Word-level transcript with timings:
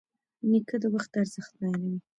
نیکه 0.49 0.75
د 0.83 0.85
وخت 0.93 1.11
ارزښت 1.21 1.51
بیانوي. 1.59 1.97